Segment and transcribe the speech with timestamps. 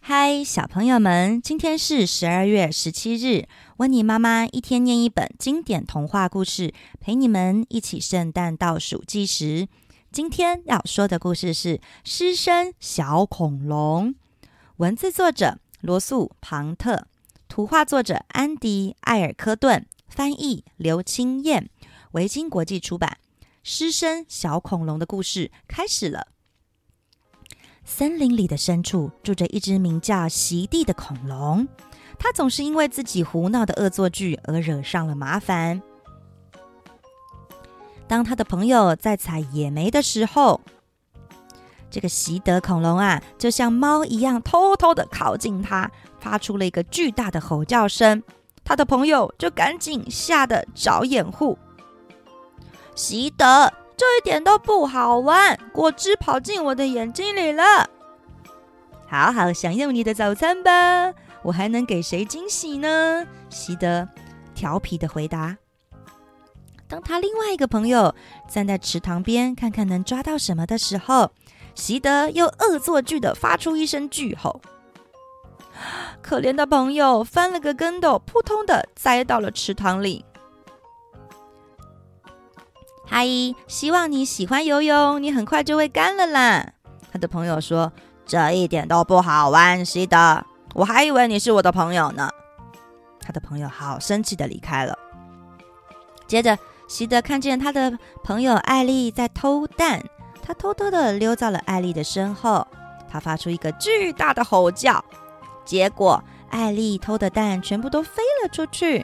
[0.00, 3.46] 嗨，小朋友们，今天是十二月十七日。
[3.76, 9.68] 温妮妈妈一天念一本经典童话故事，陪你们一起圣诞倒数计时。
[10.10, 14.14] 今天要说的故事是《狮身小恐龙》，
[14.78, 17.06] 文字作者罗素·庞特，
[17.48, 21.68] 图画作者安迪·艾尔科顿，翻译刘清燕，
[22.12, 23.18] 维京国际出版。
[23.62, 26.28] 狮身小恐龙的故事开始了。
[27.90, 31.66] 森林里的深处住着一只名叫席地的恐龙，
[32.18, 35.80] 它总是因为自己胡闹的恶作剧而惹上了麻烦。
[38.06, 40.60] 当他的朋友在采野莓的时候，
[41.90, 48.22] 这个席德恐龙啊，就像猫一样偷偷的靠近他，发出了一个巨大的吼叫声。
[48.62, 51.58] 他的朋友就赶紧吓得找掩护。
[52.94, 53.72] 席德。
[53.98, 57.90] 这一点都不好玩，果汁跑进我的眼睛里了。
[59.08, 63.26] 好好享用你的早餐吧，我还能给谁惊喜呢？
[63.50, 64.08] 席德
[64.54, 65.56] 调皮的回答。
[66.86, 68.14] 当他另外一个朋友
[68.48, 71.32] 站在池塘边，看看能抓到什么的时候，
[71.74, 74.60] 席德又恶作剧的发出一声巨吼。
[76.22, 80.24] 可怜的朋友翻了个跟斗，扑通的栽到了池塘里。
[83.10, 86.72] 阿姨，希望你喜欢游泳，你很快就会干了啦。
[87.10, 87.92] 他的朋友说
[88.26, 92.30] ：“这一点都不好玩，席德，我还以为你是我的朋友呢。”
[93.20, 94.96] 他的朋友好生气的离开了。
[96.26, 100.02] 接着，席德看见他的朋友艾丽在偷蛋，
[100.42, 102.66] 他偷偷的溜到了艾丽的身后，
[103.10, 105.02] 他发出一个巨大的吼叫，
[105.64, 109.00] 结果艾丽偷的蛋全部都飞了出去，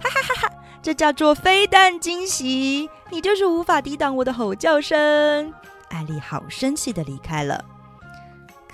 [0.00, 0.54] 哈哈哈哈！
[0.82, 2.90] 这叫做飞蛋惊喜。
[3.12, 5.52] 你就是无法抵挡我的吼叫声！
[5.90, 7.62] 艾丽好生气的离开了。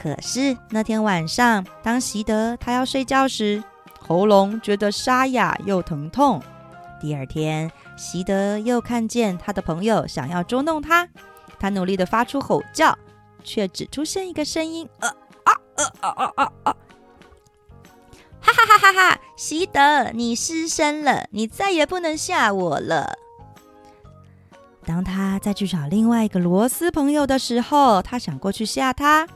[0.00, 3.60] 可是那天晚上，当席德他要睡觉时，
[3.98, 6.40] 喉咙觉得沙哑又疼痛。
[7.00, 11.08] 第二天，席德又看见他的朋友想要捉弄他，
[11.58, 12.96] 他努力的发出吼叫，
[13.42, 15.08] 却只出现一个声音：呃
[15.42, 16.76] 啊呃啊啊啊啊！
[18.40, 19.20] 哈哈哈哈哈！
[19.36, 23.18] 席德，你失声了，你再也不能吓我了。
[24.88, 29.28] 当他再去找另外一个螺丝朋友的时候，他想过去吓他。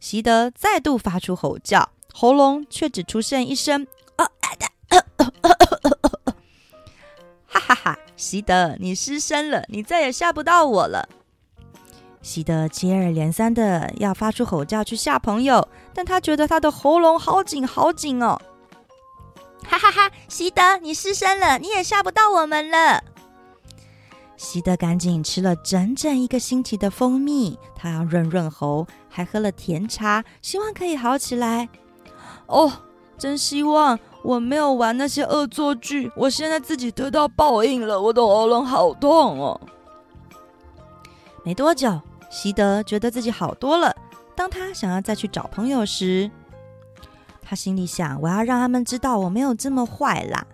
[0.00, 4.48] 席德再度发出吼叫，喉咙却只出现一声“啊啊
[4.88, 6.32] 啊啊啊啊”，
[7.46, 7.98] 哈哈哈！
[8.16, 11.06] 席德，你失声了，你再也吓不到我了。
[12.22, 18.40] 席德接二连三的要发出吼叫去吓朋友，但他觉得他的喉咙好紧好紧哦。
[19.64, 20.10] 哈哈哈！
[20.28, 23.04] 席德，你失声了，你也吓不到我们了。
[24.38, 31.68] 席德赶紧吃了整整一个星期的蜂蜜，他要润润喉，还喝了甜茶，希望可以好起来。
[32.46, 32.72] 哦，
[33.18, 39.60] 真希望我没有玩那些恶作剧，我现在自己得到报应了，我的喉咙好痛哦。
[41.42, 42.00] 没多久，
[42.30, 43.94] 席德觉得自己好多了。
[44.36, 46.30] 当他想要再去找朋友时，
[47.42, 50.46] 他心里想：我要让他们知道我没有这么坏啦。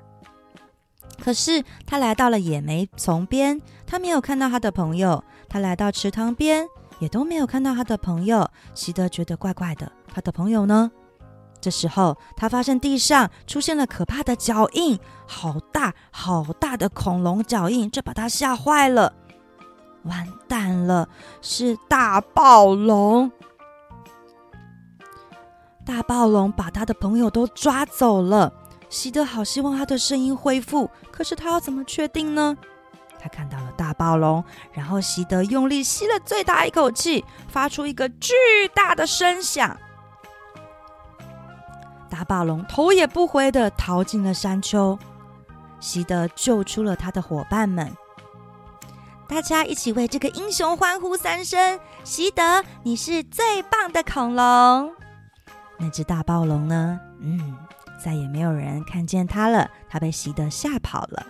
[1.23, 5.23] 可是他来到了野莓丛边，他没有看到他的朋友。
[5.49, 6.67] 他来到池塘边，
[6.99, 8.49] 也都没有看到他的朋友。
[8.75, 10.91] 席德觉得怪怪的，他的朋友呢？
[11.61, 19.13] 这时候，他发现地上出现了可怕的脚印，好大好大的恐龙脚印，这把他吓坏了。
[20.03, 21.09] 完蛋了，
[21.41, 23.31] 是大暴龙！
[25.87, 28.53] 大暴龙把他的朋友都抓走了。
[28.89, 32.57] 席德好希望他的声音恢复，可是他要怎么确定呢？
[33.21, 38.35] 他看到了大暴龙，然后席德用力吸了最大一口气，发出一个巨
[38.75, 39.77] 大的声响。
[42.11, 44.99] 大暴龙头也不回地逃进了山丘。
[45.81, 47.93] 席德救出了他的伙伴们，
[49.27, 54.93] 大家一起为这个英雄欢呼三声：“席德，你是最棒的恐龙！”
[55.77, 57.01] 那只大暴龙呢？
[57.21, 57.57] 嗯。
[58.03, 61.27] 再也没有人看见他了，他被席德吓跑了。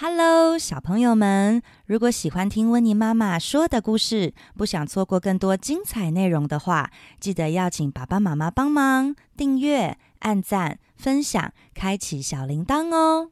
[0.00, 6.90] Hello，小朋友们，如果喜欢听温妮妈妈说的故事，不想错过更多精彩内容的话，
[7.20, 13.30] 记得要请爸爸妈妈帮忙订阅、按赞、分享、开启小铃铛哦。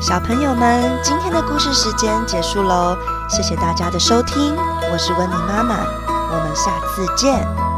[0.00, 2.96] 小朋友们，今天的故事时间结束喽，
[3.28, 7.73] 谢谢大家的收听，我是温妮妈妈，我们下次见。